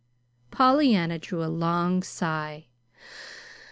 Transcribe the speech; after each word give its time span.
Pollyanna 0.49 1.19
drew 1.19 1.43
a 1.43 1.45
long 1.45 2.01
sigh. 2.01 2.65